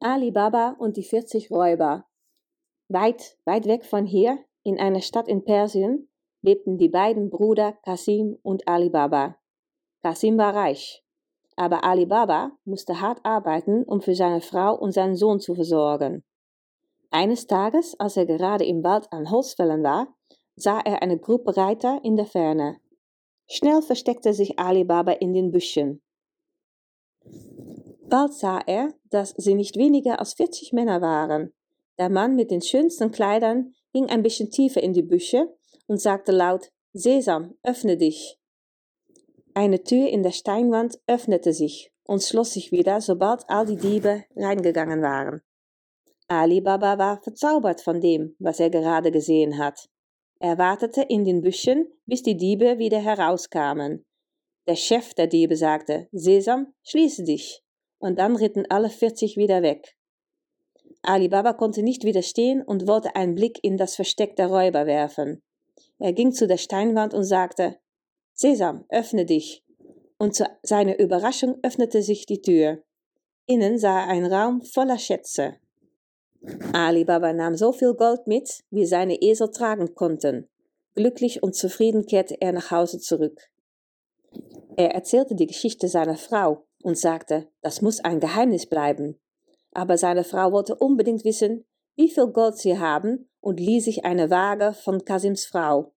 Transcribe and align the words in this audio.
Ali 0.00 0.30
Baba 0.30 0.76
und 0.78 0.96
die 0.96 1.02
40 1.02 1.50
Räuber. 1.50 2.06
Weit, 2.88 3.36
weit 3.44 3.66
weg 3.66 3.84
von 3.84 4.06
hier, 4.06 4.38
in 4.62 4.78
einer 4.78 5.00
Stadt 5.00 5.26
in 5.26 5.44
Persien, 5.44 6.08
lebten 6.40 6.78
die 6.78 6.88
beiden 6.88 7.30
Brüder 7.30 7.72
Kasim 7.82 8.38
und 8.42 8.68
Ali 8.68 8.90
Baba. 8.90 9.36
Kasim 10.02 10.38
war 10.38 10.54
reich, 10.54 11.04
aber 11.56 11.82
Ali 11.82 12.06
Baba 12.06 12.52
musste 12.64 13.00
hart 13.00 13.18
arbeiten, 13.24 13.82
um 13.82 14.00
für 14.00 14.14
seine 14.14 14.40
Frau 14.40 14.78
und 14.78 14.92
seinen 14.92 15.16
Sohn 15.16 15.40
zu 15.40 15.56
versorgen. 15.56 16.24
Eines 17.10 17.48
Tages, 17.48 17.98
als 17.98 18.16
er 18.16 18.26
gerade 18.26 18.64
im 18.64 18.84
Wald 18.84 19.12
an 19.12 19.30
Holzfällen 19.30 19.82
war, 19.82 20.14
sah 20.54 20.78
er 20.78 21.02
eine 21.02 21.18
Gruppe 21.18 21.56
Reiter 21.56 22.00
in 22.04 22.14
der 22.14 22.26
Ferne. 22.26 22.80
Schnell 23.48 23.82
versteckte 23.82 24.32
sich 24.32 24.60
Ali 24.60 24.84
Baba 24.84 25.12
in 25.12 25.32
den 25.32 25.50
Büschen. 25.50 26.02
Bald 28.08 28.32
sah 28.32 28.60
er, 28.66 28.94
dass 29.10 29.34
sie 29.36 29.54
nicht 29.54 29.76
weniger 29.76 30.18
als 30.18 30.32
40 30.32 30.72
Männer 30.72 31.02
waren. 31.02 31.52
Der 31.98 32.08
Mann 32.08 32.36
mit 32.36 32.50
den 32.50 32.62
schönsten 32.62 33.10
Kleidern 33.10 33.74
ging 33.92 34.06
ein 34.06 34.22
bisschen 34.22 34.50
tiefer 34.50 34.82
in 34.82 34.94
die 34.94 35.02
Büsche 35.02 35.54
und 35.86 36.00
sagte 36.00 36.32
laut, 36.32 36.70
Sesam, 36.94 37.54
öffne 37.62 37.98
dich. 37.98 38.38
Eine 39.52 39.82
Tür 39.82 40.08
in 40.08 40.22
der 40.22 40.30
Steinwand 40.30 40.98
öffnete 41.06 41.52
sich 41.52 41.92
und 42.04 42.22
schloss 42.22 42.54
sich 42.54 42.72
wieder, 42.72 43.02
sobald 43.02 43.44
all 43.48 43.66
die 43.66 43.76
Diebe 43.76 44.24
reingegangen 44.36 45.02
waren. 45.02 45.42
Ali 46.28 46.62
Baba 46.62 46.96
war 46.96 47.20
verzaubert 47.22 47.82
von 47.82 48.00
dem, 48.00 48.34
was 48.38 48.58
er 48.58 48.70
gerade 48.70 49.10
gesehen 49.10 49.58
hat. 49.58 49.90
Er 50.38 50.56
wartete 50.56 51.02
in 51.02 51.24
den 51.24 51.42
Büschen, 51.42 51.88
bis 52.06 52.22
die 52.22 52.36
Diebe 52.36 52.78
wieder 52.78 53.00
herauskamen. 53.00 54.06
Der 54.66 54.76
Chef 54.76 55.12
der 55.12 55.26
Diebe 55.26 55.56
sagte, 55.56 56.08
Sesam, 56.12 56.72
schließe 56.82 57.24
dich 57.24 57.62
und 57.98 58.18
dann 58.18 58.36
ritten 58.36 58.64
alle 58.68 58.90
40 58.90 59.36
wieder 59.36 59.62
weg. 59.62 59.96
Ali 61.02 61.28
Baba 61.28 61.52
konnte 61.52 61.82
nicht 61.82 62.04
widerstehen 62.04 62.62
und 62.62 62.86
wollte 62.86 63.14
einen 63.16 63.34
Blick 63.34 63.58
in 63.62 63.76
das 63.76 63.94
Versteck 63.96 64.36
der 64.36 64.48
Räuber 64.48 64.86
werfen. 64.86 65.42
Er 65.98 66.12
ging 66.12 66.32
zu 66.32 66.46
der 66.46 66.56
Steinwand 66.56 67.14
und 67.14 67.24
sagte, 67.24 67.76
Sesam, 68.34 68.84
öffne 68.88 69.24
dich. 69.24 69.64
Und 70.18 70.34
zu 70.34 70.44
seiner 70.62 70.98
Überraschung 70.98 71.58
öffnete 71.62 72.02
sich 72.02 72.26
die 72.26 72.40
Tür. 72.40 72.82
Innen 73.46 73.78
sah 73.78 74.00
er 74.00 74.08
einen 74.08 74.32
Raum 74.32 74.62
voller 74.62 74.98
Schätze. 74.98 75.56
Ali 76.72 77.04
Baba 77.04 77.32
nahm 77.32 77.56
so 77.56 77.72
viel 77.72 77.94
Gold 77.94 78.26
mit, 78.26 78.62
wie 78.70 78.86
seine 78.86 79.20
Esel 79.20 79.50
tragen 79.50 79.94
konnten. 79.94 80.48
Glücklich 80.94 81.42
und 81.42 81.54
zufrieden 81.54 82.06
kehrte 82.06 82.40
er 82.40 82.52
nach 82.52 82.70
Hause 82.70 82.98
zurück. 83.00 83.50
Er 84.76 84.92
erzählte 84.94 85.34
die 85.34 85.46
Geschichte 85.46 85.88
seiner 85.88 86.16
Frau, 86.16 86.67
und 86.82 86.98
sagte, 86.98 87.48
das 87.60 87.82
muss 87.82 88.00
ein 88.00 88.20
Geheimnis 88.20 88.66
bleiben. 88.66 89.18
Aber 89.72 89.98
seine 89.98 90.24
Frau 90.24 90.52
wollte 90.52 90.74
unbedingt 90.76 91.24
wissen, 91.24 91.64
wie 91.96 92.08
viel 92.08 92.28
Gold 92.28 92.56
sie 92.56 92.78
haben 92.78 93.28
und 93.40 93.60
ließ 93.60 93.84
sich 93.84 94.04
eine 94.04 94.30
Waage 94.30 94.72
von 94.72 95.04
Kasims 95.04 95.46
Frau. 95.46 95.92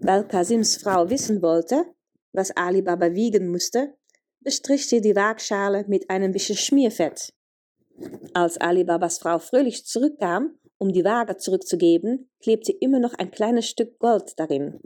Weil 0.00 0.26
Kasims 0.26 0.76
Frau 0.76 1.10
wissen 1.10 1.42
wollte, 1.42 1.84
was 2.32 2.50
Ali 2.56 2.82
Baba 2.82 3.12
wiegen 3.14 3.48
musste, 3.48 3.94
bestrich 4.40 4.88
sie 4.88 5.00
die 5.00 5.16
Waagschale 5.16 5.84
mit 5.88 6.10
einem 6.10 6.32
bisschen 6.32 6.56
Schmierfett. 6.56 7.32
Als 8.34 8.58
Ali 8.58 8.84
Babas 8.84 9.18
Frau 9.18 9.38
fröhlich 9.38 9.86
zurückkam, 9.86 10.58
um 10.78 10.92
die 10.92 11.04
Waage 11.04 11.36
zurückzugeben, 11.36 12.30
klebte 12.40 12.72
immer 12.72 12.98
noch 12.98 13.14
ein 13.14 13.30
kleines 13.30 13.66
Stück 13.66 13.98
Gold 13.98 14.34
darin. 14.36 14.78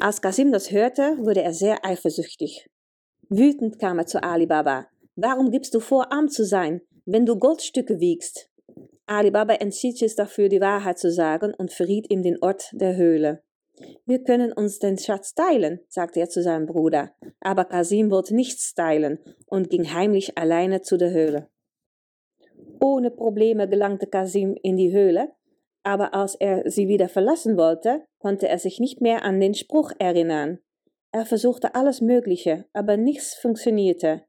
Als 0.00 0.20
Kasim 0.20 0.52
das 0.52 0.70
hörte, 0.70 1.16
wurde 1.18 1.42
er 1.42 1.54
sehr 1.54 1.84
eifersüchtig 1.84 2.68
Wütend 3.28 3.78
kam 3.78 3.98
er 3.98 4.06
zu 4.06 4.22
Ali 4.22 4.46
Baba. 4.46 4.86
Warum 5.16 5.50
gibst 5.50 5.74
du 5.74 5.80
vor, 5.80 6.12
arm 6.12 6.28
zu 6.28 6.44
sein, 6.44 6.80
wenn 7.06 7.26
du 7.26 7.38
Goldstücke 7.38 8.00
wiegst? 8.00 8.50
Ali 9.06 9.30
Baba 9.30 9.54
entschied 9.54 9.98
sich 9.98 10.16
dafür, 10.16 10.48
die 10.48 10.60
Wahrheit 10.60 10.98
zu 10.98 11.10
sagen 11.10 11.54
und 11.56 11.72
verriet 11.72 12.10
ihm 12.10 12.22
den 12.22 12.42
Ort 12.42 12.70
der 12.72 12.96
Höhle. 12.96 13.42
Wir 14.06 14.22
können 14.22 14.52
uns 14.52 14.78
den 14.78 14.98
Schatz 14.98 15.34
teilen, 15.34 15.80
sagte 15.88 16.20
er 16.20 16.28
zu 16.28 16.42
seinem 16.42 16.66
Bruder. 16.66 17.14
Aber 17.40 17.64
Kasim 17.64 18.10
wollte 18.10 18.34
nichts 18.34 18.74
teilen 18.74 19.18
und 19.46 19.70
ging 19.70 19.92
heimlich 19.92 20.38
alleine 20.38 20.82
zu 20.82 20.96
der 20.96 21.10
Höhle. 21.10 21.48
Ohne 22.80 23.10
Probleme 23.10 23.68
gelangte 23.68 24.06
Kasim 24.06 24.56
in 24.62 24.76
die 24.76 24.92
Höhle, 24.92 25.32
aber 25.82 26.14
als 26.14 26.34
er 26.34 26.70
sie 26.70 26.88
wieder 26.88 27.08
verlassen 27.08 27.56
wollte, 27.56 28.04
konnte 28.18 28.48
er 28.48 28.58
sich 28.58 28.80
nicht 28.80 29.00
mehr 29.00 29.22
an 29.22 29.40
den 29.40 29.54
Spruch 29.54 29.92
erinnern. 29.98 30.60
Er 31.14 31.24
versuchte 31.24 31.76
alles 31.76 32.00
Mögliche, 32.00 32.64
aber 32.72 32.96
nichts 32.96 33.36
funktionierte. 33.36 34.24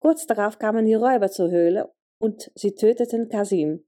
Kurz 0.00 0.26
darauf 0.26 0.58
kamen 0.58 0.84
die 0.84 0.94
Räuber 0.94 1.30
zur 1.30 1.52
Höhle 1.52 1.94
und 2.18 2.50
sie 2.56 2.74
töteten 2.74 3.28
Kasim. 3.28 3.84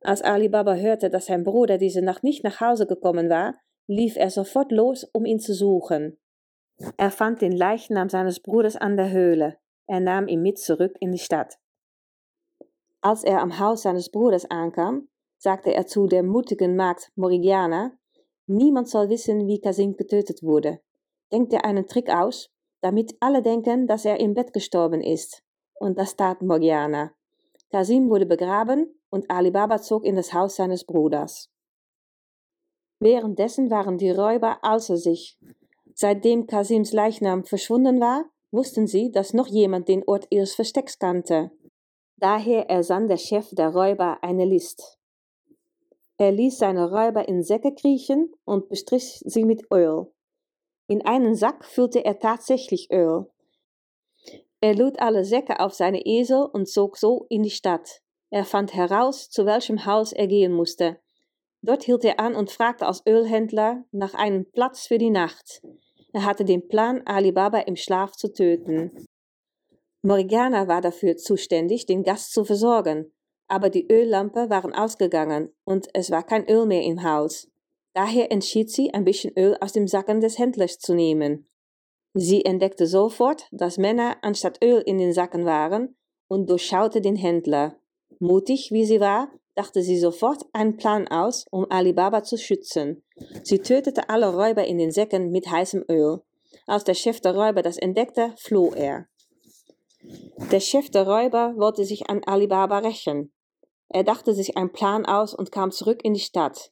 Als 0.00 0.22
Ali 0.22 0.48
Baba 0.48 0.76
hörte, 0.76 1.10
dass 1.10 1.26
sein 1.26 1.44
Bruder 1.44 1.76
diese 1.76 2.00
Nacht 2.00 2.24
nicht 2.24 2.42
nach 2.42 2.62
Hause 2.62 2.86
gekommen 2.86 3.28
war, 3.28 3.54
lief 3.86 4.16
er 4.16 4.30
sofort 4.30 4.72
los, 4.72 5.04
um 5.12 5.26
ihn 5.26 5.40
zu 5.40 5.52
suchen. 5.52 6.16
Er 6.96 7.10
fand 7.10 7.42
den 7.42 7.52
Leichnam 7.52 8.08
seines 8.08 8.40
Bruders 8.40 8.76
an 8.76 8.96
der 8.96 9.10
Höhle. 9.10 9.58
Er 9.86 10.00
nahm 10.00 10.26
ihn 10.26 10.40
mit 10.40 10.58
zurück 10.58 10.96
in 11.00 11.12
die 11.12 11.18
Stadt. 11.18 11.58
Als 13.02 13.24
er 13.24 13.42
am 13.42 13.58
Haus 13.58 13.82
seines 13.82 14.10
Bruders 14.10 14.50
ankam, 14.50 15.08
sagte 15.36 15.74
er 15.74 15.86
zu 15.86 16.06
der 16.06 16.22
mutigen 16.22 16.76
Magd 16.76 17.12
Morigiana, 17.14 17.92
niemand 18.46 18.88
soll 18.88 19.10
wissen, 19.10 19.46
wie 19.46 19.60
Kasim 19.60 19.98
getötet 19.98 20.42
wurde 20.42 20.80
denkt 21.32 21.52
er 21.52 21.64
einen 21.64 21.86
Trick 21.86 22.10
aus, 22.10 22.50
damit 22.80 23.16
alle 23.20 23.42
denken, 23.42 23.86
dass 23.86 24.04
er 24.04 24.20
im 24.20 24.34
Bett 24.34 24.52
gestorben 24.52 25.00
ist. 25.00 25.42
Und 25.74 25.98
das 25.98 26.16
tat 26.16 26.42
Morgiana. 26.42 27.12
Kasim 27.70 28.08
wurde 28.08 28.26
begraben 28.26 28.94
und 29.10 29.30
Ali 29.30 29.50
Baba 29.50 29.80
zog 29.80 30.04
in 30.04 30.16
das 30.16 30.32
Haus 30.32 30.56
seines 30.56 30.84
Bruders. 30.84 31.50
Währenddessen 33.00 33.70
waren 33.70 33.98
die 33.98 34.10
Räuber 34.10 34.58
außer 34.62 34.96
sich. 34.96 35.38
Seitdem 35.94 36.46
Kasims 36.46 36.92
Leichnam 36.92 37.44
verschwunden 37.44 38.00
war, 38.00 38.24
wussten 38.50 38.86
sie, 38.86 39.10
dass 39.10 39.34
noch 39.34 39.46
jemand 39.46 39.88
den 39.88 40.02
Ort 40.06 40.26
ihres 40.30 40.54
Verstecks 40.54 40.98
kannte. 40.98 41.50
Daher 42.16 42.68
ersann 42.68 43.06
der 43.06 43.16
Chef 43.16 43.48
der 43.52 43.68
Räuber 43.68 44.22
eine 44.22 44.44
List. 44.44 44.98
Er 46.16 46.32
ließ 46.32 46.58
seine 46.58 46.90
Räuber 46.90 47.28
in 47.28 47.44
Säcke 47.44 47.74
kriechen 47.74 48.32
und 48.44 48.68
bestrich 48.68 49.22
sie 49.24 49.44
mit 49.44 49.66
Öl. 49.72 50.06
In 50.88 51.04
einen 51.04 51.34
Sack 51.34 51.64
füllte 51.64 52.04
er 52.04 52.18
tatsächlich 52.18 52.90
Öl. 52.90 53.26
Er 54.60 54.74
lud 54.74 54.98
alle 54.98 55.24
Säcke 55.24 55.60
auf 55.60 55.74
seine 55.74 56.04
Esel 56.04 56.42
und 56.42 56.66
zog 56.66 56.96
so 56.96 57.26
in 57.28 57.42
die 57.42 57.50
Stadt. 57.50 58.00
Er 58.30 58.44
fand 58.44 58.74
heraus, 58.74 59.30
zu 59.30 59.46
welchem 59.46 59.86
Haus 59.86 60.12
er 60.12 60.26
gehen 60.26 60.52
musste. 60.52 60.98
Dort 61.62 61.84
hielt 61.84 62.04
er 62.04 62.18
an 62.18 62.34
und 62.34 62.50
fragte 62.50 62.86
als 62.86 63.04
Ölhändler 63.06 63.84
nach 63.92 64.14
einem 64.14 64.50
Platz 64.50 64.86
für 64.86 64.98
die 64.98 65.10
Nacht. 65.10 65.62
Er 66.12 66.24
hatte 66.24 66.44
den 66.44 66.68
Plan, 66.68 67.02
Ali 67.04 67.32
Baba 67.32 67.58
im 67.60 67.76
Schlaf 67.76 68.12
zu 68.12 68.32
töten. 68.32 69.06
Morgana 70.02 70.68
war 70.68 70.80
dafür 70.80 71.16
zuständig, 71.16 71.84
den 71.84 72.02
Gast 72.02 72.32
zu 72.32 72.44
versorgen, 72.44 73.12
aber 73.46 73.68
die 73.68 73.90
Öllampe 73.90 74.48
waren 74.48 74.72
ausgegangen 74.72 75.52
und 75.64 75.88
es 75.92 76.10
war 76.10 76.22
kein 76.22 76.48
Öl 76.48 76.66
mehr 76.66 76.82
im 76.82 77.02
Haus. 77.02 77.48
Daher 77.98 78.30
entschied 78.30 78.70
sie, 78.70 78.94
ein 78.94 79.02
bisschen 79.02 79.36
Öl 79.36 79.56
aus 79.60 79.72
dem 79.72 79.88
Sacken 79.88 80.20
des 80.20 80.38
Händlers 80.38 80.78
zu 80.78 80.94
nehmen. 80.94 81.48
Sie 82.14 82.44
entdeckte 82.44 82.86
sofort, 82.86 83.48
dass 83.50 83.76
Männer 83.76 84.18
anstatt 84.22 84.62
Öl 84.62 84.80
in 84.86 84.98
den 84.98 85.12
Sacken 85.12 85.44
waren 85.44 85.96
und 86.28 86.48
durchschaute 86.48 87.00
den 87.00 87.16
Händler. 87.16 87.74
Mutig 88.20 88.70
wie 88.70 88.84
sie 88.84 89.00
war, 89.00 89.32
dachte 89.56 89.82
sie 89.82 89.98
sofort 89.98 90.46
einen 90.52 90.76
Plan 90.76 91.08
aus, 91.08 91.44
um 91.50 91.66
Ali 91.70 91.92
Baba 91.92 92.22
zu 92.22 92.38
schützen. 92.38 93.02
Sie 93.42 93.58
tötete 93.58 94.08
alle 94.08 94.32
Räuber 94.32 94.64
in 94.64 94.78
den 94.78 94.92
Säcken 94.92 95.32
mit 95.32 95.50
heißem 95.50 95.84
Öl. 95.90 96.20
Als 96.68 96.84
der 96.84 96.94
Chef 96.94 97.20
der 97.20 97.34
Räuber 97.34 97.62
das 97.62 97.78
entdeckte, 97.78 98.32
floh 98.38 98.70
er. 98.76 99.08
Der 100.52 100.60
Chef 100.60 100.88
der 100.90 101.04
Räuber 101.04 101.54
wollte 101.56 101.84
sich 101.84 102.08
an 102.08 102.22
Ali 102.26 102.46
Baba 102.46 102.78
rächen. 102.78 103.32
Er 103.88 104.04
dachte 104.04 104.34
sich 104.34 104.56
einen 104.56 104.70
Plan 104.70 105.04
aus 105.04 105.34
und 105.34 105.50
kam 105.50 105.72
zurück 105.72 106.04
in 106.04 106.14
die 106.14 106.20
Stadt. 106.20 106.70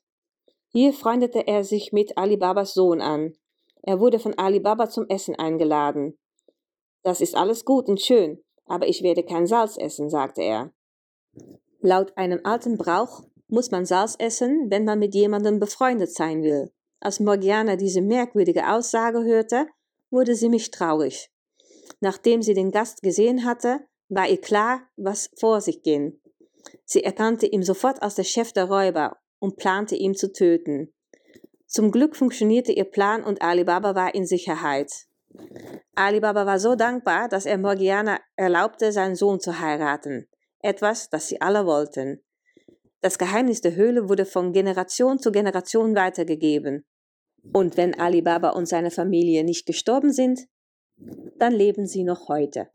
Hier 0.77 0.93
freundete 0.93 1.47
er 1.47 1.65
sich 1.65 1.95
mit 1.95 2.19
Ali 2.19 2.37
Babas 2.37 2.75
Sohn 2.75 3.01
an. 3.01 3.33
Er 3.81 3.99
wurde 3.99 4.19
von 4.19 4.37
Ali 4.37 4.61
Baba 4.61 4.91
zum 4.91 5.09
Essen 5.09 5.35
eingeladen. 5.35 6.19
Das 7.03 7.23
ist 7.23 7.35
alles 7.35 7.65
gut 7.65 7.89
und 7.89 7.99
schön, 7.99 8.45
aber 8.67 8.87
ich 8.87 9.03
werde 9.03 9.23
kein 9.23 9.47
Salz 9.47 9.79
essen, 9.79 10.11
sagte 10.11 10.43
er. 10.43 10.75
Laut 11.81 12.15
einem 12.19 12.41
alten 12.45 12.77
Brauch 12.77 13.23
muss 13.49 13.71
man 13.71 13.87
Salz 13.87 14.17
essen, 14.19 14.67
wenn 14.69 14.85
man 14.85 14.99
mit 14.99 15.15
jemandem 15.15 15.61
befreundet 15.61 16.13
sein 16.13 16.43
will. 16.43 16.71
Als 17.01 17.21
Morgiana 17.21 17.77
diese 17.77 18.03
merkwürdige 18.03 18.71
Aussage 18.71 19.25
hörte, 19.25 19.69
wurde 20.11 20.35
sie 20.35 20.51
misstrauisch. 20.51 21.31
Nachdem 22.01 22.43
sie 22.43 22.53
den 22.53 22.71
Gast 22.71 23.01
gesehen 23.01 23.47
hatte, 23.47 23.81
war 24.11 24.29
ihr 24.29 24.43
klar, 24.43 24.83
was 24.99 25.31
vor 25.41 25.63
sich 25.63 25.83
ging. 25.83 26.21
Sie 26.85 27.03
erkannte 27.03 27.47
ihn 27.47 27.63
sofort 27.63 28.03
als 28.03 28.17
der 28.17 28.25
Chef 28.25 28.53
der 28.53 28.67
Räuber 28.67 29.17
und 29.39 29.57
plante 29.57 29.97
ihn 29.97 30.15
zu 30.15 30.33
töten. 30.33 30.93
Zum 31.67 31.91
Glück 31.91 32.17
funktionierte 32.17 32.73
ihr 32.73 32.85
Plan 32.85 33.25
und 33.25 33.43
Alibaba 33.43 33.95
war 33.95 34.15
in 34.15 34.27
Sicherheit. 34.27 34.91
Alibaba 35.95 36.47
war 36.47 36.61
so 36.61 36.75
dankbar, 36.75 37.29
dass 37.29 37.47
er 37.47 37.59
Morgiana 37.59 38.19
erlaubte, 38.37 38.93
seinen 38.93 39.17
Sohn 39.17 39.41
zu 39.41 39.61
heiraten. 39.61 40.29
etwas, 40.63 41.09
das 41.11 41.29
sie 41.29 41.41
alle 41.41 41.65
wollten. 41.65 42.25
Das 43.01 43.19
Geheimnis 43.19 43.61
der 43.61 43.77
Höhle 43.77 44.09
wurde 44.09 44.27
von 44.27 44.53
Generation 44.53 45.19
zu 45.21 45.31
Generation 45.31 45.95
weitergegeben. 45.95 46.85
Und 47.53 47.77
wenn 47.77 47.95
Ali 47.95 48.21
Baba 48.23 48.51
und 48.51 48.67
seine 48.67 48.91
Familie 48.91 49.45
nicht 49.45 49.67
gestorben 49.67 50.13
sind, 50.13 50.49
dann 51.39 51.53
leben 51.53 51.87
sie 51.87 52.03
noch 52.03 52.29
heute. 52.29 52.69